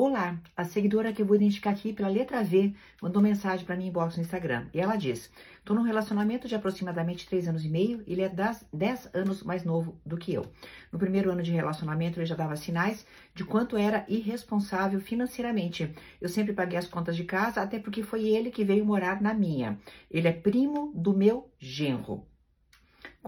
Olá, 0.00 0.38
a 0.56 0.62
seguidora 0.62 1.12
que 1.12 1.20
eu 1.20 1.26
vou 1.26 1.34
identificar 1.34 1.70
aqui 1.70 1.92
pela 1.92 2.06
letra 2.06 2.40
V 2.44 2.72
mandou 3.02 3.20
mensagem 3.20 3.66
para 3.66 3.74
mim 3.74 3.88
inbox 3.88 4.14
no 4.14 4.22
Instagram. 4.22 4.68
E 4.72 4.80
ela 4.80 4.94
diz: 4.94 5.28
Tô 5.64 5.74
num 5.74 5.82
relacionamento 5.82 6.46
de 6.46 6.54
aproximadamente 6.54 7.26
3 7.26 7.48
anos 7.48 7.64
e 7.64 7.68
meio, 7.68 8.04
ele 8.06 8.22
é 8.22 8.28
10 8.28 9.10
anos 9.12 9.42
mais 9.42 9.64
novo 9.64 10.00
do 10.06 10.16
que 10.16 10.32
eu. 10.32 10.46
No 10.92 11.00
primeiro 11.00 11.32
ano 11.32 11.42
de 11.42 11.50
relacionamento, 11.50 12.20
ele 12.20 12.26
já 12.26 12.36
dava 12.36 12.54
sinais 12.54 13.04
de 13.34 13.44
quanto 13.44 13.76
era 13.76 14.04
irresponsável 14.06 15.00
financeiramente. 15.00 15.92
Eu 16.20 16.28
sempre 16.28 16.52
paguei 16.52 16.78
as 16.78 16.86
contas 16.86 17.16
de 17.16 17.24
casa, 17.24 17.60
até 17.60 17.80
porque 17.80 18.04
foi 18.04 18.24
ele 18.28 18.52
que 18.52 18.62
veio 18.62 18.86
morar 18.86 19.20
na 19.20 19.34
minha. 19.34 19.80
Ele 20.08 20.28
é 20.28 20.32
primo 20.32 20.92
do 20.94 21.12
meu 21.12 21.50
genro. 21.58 22.24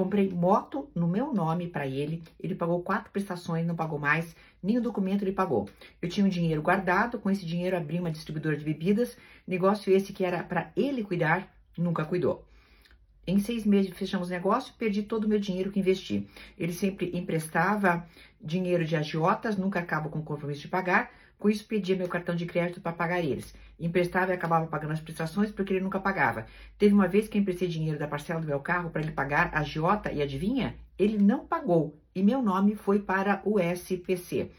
Comprei 0.00 0.30
moto 0.30 0.88
no 0.94 1.06
meu 1.06 1.30
nome 1.30 1.66
para 1.66 1.86
ele. 1.86 2.22
Ele 2.42 2.54
pagou 2.54 2.82
quatro 2.82 3.12
prestações, 3.12 3.66
não 3.66 3.76
pagou 3.76 3.98
mais. 3.98 4.34
Nem 4.62 4.78
o 4.78 4.80
documento 4.80 5.20
ele 5.20 5.30
pagou. 5.30 5.68
Eu 6.00 6.08
tinha 6.08 6.24
um 6.24 6.28
dinheiro 6.30 6.62
guardado. 6.62 7.18
Com 7.18 7.30
esse 7.30 7.44
dinheiro 7.44 7.76
abri 7.76 8.00
uma 8.00 8.10
distribuidora 8.10 8.56
de 8.56 8.64
bebidas. 8.64 9.14
Negócio 9.46 9.94
esse 9.94 10.14
que 10.14 10.24
era 10.24 10.42
para 10.42 10.72
ele 10.74 11.04
cuidar, 11.04 11.54
nunca 11.76 12.02
cuidou. 12.02 12.46
Em 13.26 13.38
seis 13.38 13.64
meses 13.64 13.96
fechamos 13.96 14.30
negócio, 14.30 14.74
perdi 14.78 15.02
todo 15.02 15.24
o 15.24 15.28
meu 15.28 15.38
dinheiro 15.38 15.70
que 15.70 15.78
investi. 15.78 16.26
Ele 16.58 16.72
sempre 16.72 17.10
emprestava 17.14 18.06
dinheiro 18.40 18.84
de 18.84 18.96
agiotas, 18.96 19.56
nunca 19.56 19.78
acaba 19.78 20.08
com 20.08 20.18
o 20.18 20.24
compromisso 20.24 20.62
de 20.62 20.68
pagar. 20.68 21.10
Com 21.38 21.48
isso, 21.48 21.64
pedia 21.64 21.96
meu 21.96 22.08
cartão 22.08 22.34
de 22.34 22.44
crédito 22.44 22.82
para 22.82 22.92
pagar 22.92 23.20
eles. 23.20 23.54
Emprestava 23.78 24.30
e 24.30 24.34
acabava 24.34 24.66
pagando 24.66 24.92
as 24.92 25.00
prestações 25.00 25.50
porque 25.50 25.72
ele 25.72 25.80
nunca 25.80 25.98
pagava. 25.98 26.46
Teve 26.78 26.92
uma 26.92 27.08
vez 27.08 27.28
que 27.28 27.38
emprestei 27.38 27.66
dinheiro 27.66 27.98
da 27.98 28.06
parcela 28.06 28.40
do 28.40 28.46
meu 28.46 28.60
carro 28.60 28.90
para 28.90 29.00
ele 29.00 29.12
pagar 29.12 29.50
a 29.54 29.60
agiota 29.60 30.12
e 30.12 30.20
adivinha? 30.20 30.76
Ele 30.98 31.16
não 31.16 31.46
pagou 31.46 31.98
e 32.14 32.22
meu 32.22 32.42
nome 32.42 32.74
foi 32.74 32.98
para 32.98 33.40
o 33.44 33.58
SPC. 33.58 34.50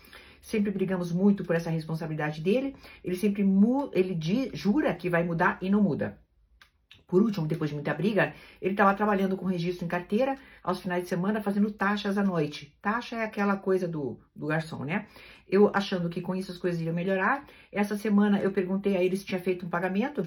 Sempre 0.41 0.71
brigamos 0.71 1.11
muito 1.11 1.43
por 1.43 1.55
essa 1.55 1.69
responsabilidade 1.69 2.41
dele. 2.41 2.75
Ele 3.03 3.15
sempre 3.15 3.45
ele 3.93 4.51
jura 4.53 4.93
que 4.95 5.09
vai 5.09 5.23
mudar 5.23 5.59
e 5.61 5.69
não 5.69 5.83
muda. 5.83 6.17
Por 7.11 7.21
último, 7.21 7.45
depois 7.45 7.69
de 7.69 7.75
muita 7.75 7.93
briga, 7.93 8.33
ele 8.61 8.71
estava 8.71 8.93
trabalhando 8.93 9.35
com 9.35 9.45
registro 9.45 9.83
em 9.83 9.87
carteira, 9.89 10.37
aos 10.63 10.79
finais 10.79 11.03
de 11.03 11.09
semana 11.09 11.41
fazendo 11.41 11.69
taxas 11.69 12.17
à 12.17 12.23
noite. 12.23 12.73
Taxa 12.81 13.17
é 13.17 13.25
aquela 13.25 13.57
coisa 13.57 13.85
do, 13.85 14.17
do 14.33 14.47
garçom, 14.47 14.85
né? 14.85 15.07
Eu 15.45 15.69
achando 15.73 16.07
que 16.07 16.21
com 16.21 16.33
isso 16.33 16.53
as 16.53 16.57
coisas 16.57 16.79
iriam 16.79 16.95
melhorar. 16.95 17.45
Essa 17.69 17.97
semana 17.97 18.39
eu 18.39 18.53
perguntei 18.53 18.95
a 18.95 19.03
ele 19.03 19.17
se 19.17 19.25
tinha 19.25 19.41
feito 19.41 19.65
um 19.65 19.69
pagamento. 19.69 20.25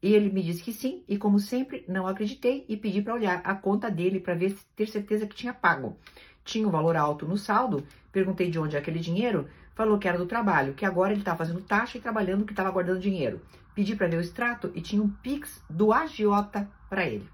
E 0.00 0.14
ele 0.14 0.30
me 0.30 0.40
disse 0.40 0.62
que 0.62 0.72
sim, 0.72 1.02
e 1.08 1.18
como 1.18 1.40
sempre, 1.40 1.84
não 1.88 2.06
acreditei 2.06 2.64
e 2.68 2.76
pedi 2.76 3.02
para 3.02 3.14
olhar 3.14 3.42
a 3.44 3.54
conta 3.56 3.90
dele 3.90 4.20
para 4.20 4.34
ver 4.34 4.56
ter 4.76 4.86
certeza 4.86 5.26
que 5.26 5.34
tinha 5.34 5.52
pago. 5.52 5.98
Tinha 6.44 6.66
um 6.66 6.70
valor 6.70 6.96
alto 6.96 7.26
no 7.26 7.36
saldo, 7.36 7.84
perguntei 8.12 8.50
de 8.50 8.58
onde 8.58 8.76
é 8.76 8.78
aquele 8.78 8.98
dinheiro, 8.98 9.46
falou 9.74 9.98
que 9.98 10.08
era 10.08 10.18
do 10.18 10.26
trabalho, 10.26 10.74
que 10.74 10.84
agora 10.84 11.12
ele 11.12 11.20
estava 11.20 11.38
fazendo 11.38 11.60
taxa 11.62 11.98
e 11.98 12.00
trabalhando 12.00 12.44
que 12.44 12.52
estava 12.52 12.70
guardando 12.70 13.00
dinheiro. 13.00 13.40
Pedi 13.74 13.94
para 13.94 14.08
ver 14.08 14.16
o 14.16 14.20
extrato 14.20 14.70
e 14.74 14.80
tinha 14.80 15.02
um 15.02 15.08
Pix 15.08 15.62
do 15.70 15.92
agiota 15.92 16.68
para 16.88 17.06
ele. 17.06 17.28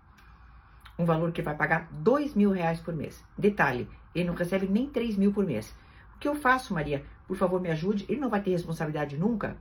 Um 0.98 1.04
valor 1.04 1.32
que 1.32 1.42
vai 1.42 1.54
pagar 1.54 1.88
dois 1.90 2.34
mil 2.34 2.50
reais 2.50 2.80
por 2.80 2.94
mês. 2.94 3.24
Detalhe, 3.36 3.88
ele 4.14 4.28
não 4.28 4.34
recebe 4.34 4.66
nem 4.66 4.86
três 4.86 5.16
mil 5.16 5.32
por 5.32 5.44
mês. 5.44 5.74
O 6.14 6.18
que 6.18 6.28
eu 6.28 6.34
faço, 6.34 6.72
Maria? 6.72 7.04
Por 7.26 7.36
favor, 7.36 7.60
me 7.60 7.70
ajude. 7.70 8.06
Ele 8.08 8.20
não 8.20 8.30
vai 8.30 8.40
ter 8.40 8.50
responsabilidade 8.50 9.16
nunca. 9.16 9.56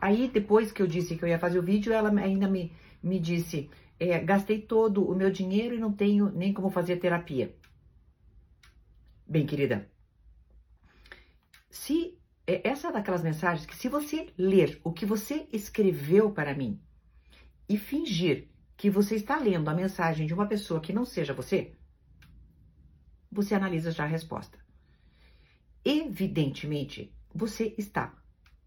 Aí, 0.00 0.28
depois 0.28 0.72
que 0.72 0.82
eu 0.82 0.86
disse 0.86 1.16
que 1.16 1.24
eu 1.24 1.28
ia 1.28 1.38
fazer 1.38 1.58
o 1.58 1.62
vídeo, 1.62 1.92
ela 1.92 2.10
ainda 2.20 2.48
me, 2.48 2.72
me 3.02 3.20
disse: 3.20 3.70
é, 3.98 4.18
gastei 4.18 4.60
todo 4.60 5.08
o 5.08 5.14
meu 5.14 5.30
dinheiro 5.30 5.74
e 5.74 5.78
não 5.78 5.92
tenho 5.92 6.30
nem 6.34 6.52
como 6.52 6.70
fazer 6.70 6.96
terapia. 6.96 7.54
Bem, 9.28 9.44
querida, 9.44 9.90
se 11.68 12.16
é, 12.46 12.68
essa 12.68 12.88
é 12.88 12.92
daquelas 12.92 13.24
mensagens 13.24 13.66
que 13.66 13.76
se 13.76 13.88
você 13.88 14.32
ler 14.38 14.80
o 14.84 14.92
que 14.92 15.04
você 15.04 15.48
escreveu 15.52 16.30
para 16.30 16.54
mim 16.54 16.80
e 17.68 17.76
fingir 17.76 18.48
que 18.76 18.88
você 18.88 19.16
está 19.16 19.36
lendo 19.36 19.68
a 19.68 19.74
mensagem 19.74 20.28
de 20.28 20.34
uma 20.34 20.46
pessoa 20.46 20.80
que 20.80 20.92
não 20.92 21.04
seja 21.04 21.34
você, 21.34 21.74
você 23.32 23.54
analisa 23.54 23.90
já 23.90 24.04
a 24.04 24.06
resposta. 24.06 24.58
Evidentemente, 25.84 27.12
você 27.34 27.74
está 27.76 28.14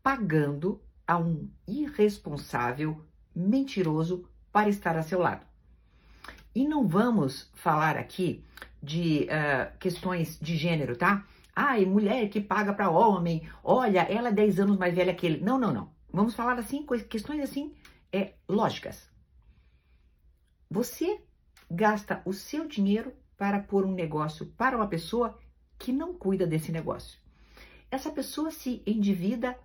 pagando 0.04 0.84
a 1.08 1.18
um 1.18 1.50
irresponsável, 1.66 3.06
mentiroso 3.34 4.28
para 4.52 4.70
estar 4.70 4.98
a 4.98 5.04
seu 5.04 5.20
lado. 5.20 5.46
E 6.54 6.68
não 6.68 6.88
vamos 6.88 7.50
falar 7.54 7.96
aqui 7.96 8.44
de 8.82 9.24
uh, 9.26 9.78
questões 9.78 10.40
de 10.40 10.56
gênero, 10.56 10.96
tá? 10.96 11.26
Ai, 11.56 11.86
mulher 11.86 12.30
que 12.30 12.40
paga 12.40 12.74
para 12.74 12.90
homem, 12.90 13.48
olha, 13.64 14.02
ela 14.02 14.30
é 14.30 14.32
10 14.32 14.62
anos 14.62 14.78
mais 14.78 14.96
velha 14.96 15.14
que 15.14 15.26
ele. 15.26 15.44
Não, 15.44 15.58
não, 15.60 15.74
não. 15.74 15.92
Vamos 16.12 16.34
falar 16.34 16.58
assim, 16.58 16.86
questões 17.10 17.42
assim, 17.42 17.76
é, 18.12 18.34
lógicas. 18.48 19.10
Você 20.70 21.22
gasta 21.70 22.22
o 22.26 22.34
seu 22.34 22.68
dinheiro 22.68 23.14
para 23.38 23.60
pôr 23.60 23.86
um 23.86 23.94
negócio 23.94 24.46
para 24.58 24.76
uma 24.76 24.88
pessoa 24.88 25.38
que 25.78 25.92
não 25.92 26.14
cuida 26.14 26.48
desse 26.48 26.72
negócio. 26.72 27.20
Essa 27.92 28.12
pessoa 28.12 28.52
se 28.52 28.84
endivida 28.86 29.58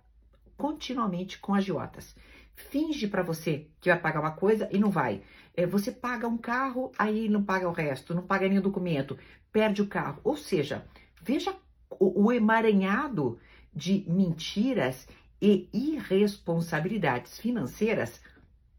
continuamente 0.57 1.39
com 1.39 1.53
agiotas. 1.53 2.15
Finge 2.55 3.07
para 3.07 3.21
você 3.21 3.67
que 3.81 3.89
vai 3.89 3.99
pagar 3.99 4.21
uma 4.21 4.31
coisa 4.31 4.69
e 4.71 4.79
não 4.79 4.89
vai. 4.89 5.21
É, 5.53 5.65
você 5.65 5.91
paga 5.91 6.27
um 6.27 6.37
carro, 6.37 6.91
aí 6.97 7.27
não 7.27 7.43
paga 7.43 7.67
o 7.67 7.73
resto, 7.73 8.15
não 8.15 8.23
paga 8.23 8.47
nenhum 8.47 8.61
documento, 8.61 9.17
perde 9.51 9.81
o 9.81 9.87
carro. 9.87 10.21
Ou 10.23 10.37
seja, 10.37 10.85
veja 11.21 11.53
o, 11.89 12.25
o 12.25 12.31
emaranhado 12.31 13.37
de 13.73 14.05
mentiras 14.07 15.07
e 15.41 15.69
irresponsabilidades 15.73 17.37
financeiras 17.39 18.21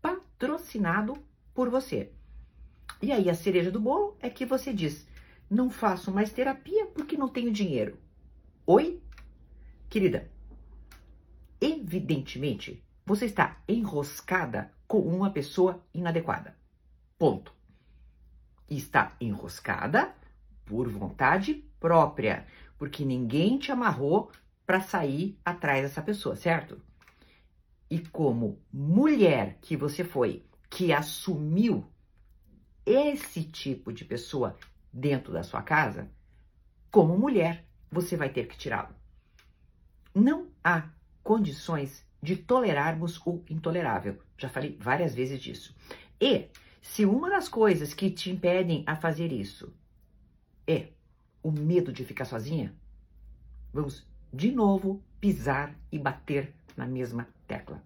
patrocinado 0.00 1.14
por 1.52 1.68
você. 1.68 2.10
E 3.02 3.12
aí 3.12 3.28
a 3.28 3.34
cereja 3.34 3.70
do 3.70 3.80
bolo 3.80 4.16
é 4.20 4.30
que 4.30 4.46
você 4.46 4.72
diz: 4.72 5.06
não 5.50 5.68
faço 5.68 6.10
mais 6.10 6.32
terapia 6.32 6.86
porque 6.86 7.16
não 7.16 7.28
tenho 7.28 7.52
dinheiro. 7.52 7.98
Oi? 8.66 9.02
Querida, 9.88 10.30
evidentemente 11.60 12.82
você 13.06 13.26
está 13.26 13.62
enroscada 13.68 14.72
com 14.88 14.98
uma 14.98 15.30
pessoa 15.30 15.80
inadequada. 15.94 16.56
Ponto. 17.16 17.54
Está 18.68 19.16
enroscada 19.20 20.12
por 20.64 20.88
vontade 20.88 21.54
própria 21.78 22.44
porque 22.76 23.04
ninguém 23.04 23.58
te 23.58 23.70
amarrou 23.70 24.30
para 24.66 24.80
sair 24.80 25.38
atrás 25.44 25.82
dessa 25.82 26.02
pessoa, 26.02 26.34
certo? 26.34 26.82
E 27.88 28.00
como 28.00 28.60
mulher 28.72 29.58
que 29.62 29.76
você 29.76 30.02
foi, 30.02 30.44
que 30.68 30.92
assumiu 30.92 31.86
esse 32.84 33.44
tipo 33.44 33.92
de 33.92 34.04
pessoa 34.04 34.56
dentro 34.92 35.32
da 35.32 35.44
sua 35.44 35.62
casa, 35.62 36.10
como 36.90 37.16
mulher, 37.16 37.64
você 37.90 38.16
vai 38.16 38.28
ter 38.28 38.48
que 38.48 38.58
tirá-lo. 38.58 38.94
Não 40.12 40.48
há 40.64 40.88
condições 41.22 42.04
de 42.26 42.34
tolerarmos 42.34 43.24
o 43.24 43.40
intolerável. 43.48 44.18
Já 44.36 44.48
falei 44.48 44.76
várias 44.80 45.14
vezes 45.14 45.40
disso. 45.40 45.76
E 46.20 46.48
se 46.82 47.06
uma 47.06 47.30
das 47.30 47.48
coisas 47.48 47.94
que 47.94 48.10
te 48.10 48.32
impedem 48.32 48.82
a 48.84 48.96
fazer 48.96 49.30
isso 49.30 49.72
é 50.66 50.88
o 51.40 51.52
medo 51.52 51.92
de 51.92 52.04
ficar 52.04 52.24
sozinha, 52.24 52.74
vamos 53.72 54.04
de 54.32 54.50
novo 54.50 55.00
pisar 55.20 55.72
e 55.92 56.00
bater 56.00 56.52
na 56.76 56.84
mesma 56.84 57.28
tecla. 57.46 57.80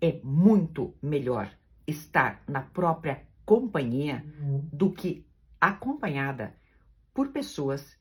É 0.00 0.18
muito 0.24 0.92
melhor 1.00 1.48
estar 1.86 2.42
na 2.48 2.60
própria 2.60 3.22
companhia 3.46 4.24
uhum. 4.40 4.68
do 4.72 4.90
que 4.90 5.24
acompanhada 5.60 6.56
por 7.14 7.28
pessoas 7.28 7.96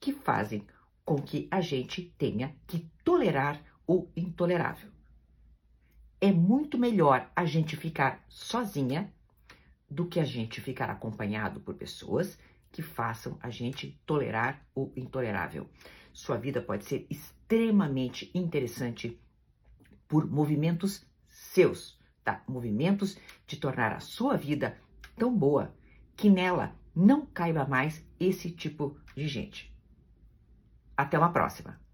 que 0.00 0.12
fazem 0.12 0.66
com 1.04 1.22
que 1.22 1.46
a 1.48 1.60
gente 1.60 2.12
tenha 2.18 2.56
que 2.66 2.90
tolerar 3.04 3.62
o 3.86 4.08
intolerável. 4.16 4.95
É 6.20 6.32
muito 6.32 6.78
melhor 6.78 7.30
a 7.36 7.44
gente 7.44 7.76
ficar 7.76 8.24
sozinha 8.28 9.12
do 9.88 10.06
que 10.06 10.18
a 10.18 10.24
gente 10.24 10.60
ficar 10.60 10.90
acompanhado 10.90 11.60
por 11.60 11.74
pessoas 11.74 12.38
que 12.72 12.82
façam 12.82 13.38
a 13.40 13.50
gente 13.50 14.00
tolerar 14.04 14.66
o 14.74 14.90
intolerável. 14.96 15.68
Sua 16.12 16.36
vida 16.36 16.60
pode 16.60 16.84
ser 16.84 17.06
extremamente 17.10 18.30
interessante 18.34 19.20
por 20.08 20.26
movimentos 20.26 21.04
seus, 21.28 21.98
tá? 22.24 22.42
Movimentos 22.48 23.18
de 23.46 23.56
tornar 23.56 23.92
a 23.92 24.00
sua 24.00 24.36
vida 24.36 24.80
tão 25.16 25.36
boa 25.36 25.74
que 26.16 26.30
nela 26.30 26.74
não 26.94 27.26
caiba 27.26 27.66
mais 27.66 28.02
esse 28.18 28.50
tipo 28.50 28.98
de 29.14 29.28
gente. 29.28 29.74
Até 30.96 31.18
uma 31.18 31.30
próxima! 31.30 31.85